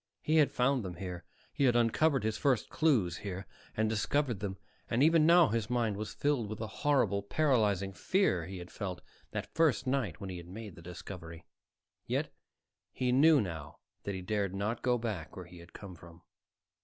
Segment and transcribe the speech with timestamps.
[0.23, 3.45] He had found them here; he had uncovered his first clues here,
[3.77, 4.57] and discovered them;
[4.89, 9.01] and even now his mind was filled with the horrible, paralyzing fear he had felt
[9.29, 11.45] that first night when he had made the discovery.
[12.07, 12.33] Yet
[12.91, 16.23] he knew now that he dared not go back where he had come from.